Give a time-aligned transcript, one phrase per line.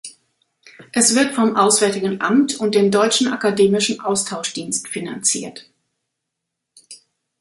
[0.93, 5.69] Es wird vom Auswärtigen Amt und dem Deutschen Akademischen Austauschdienst finanziert.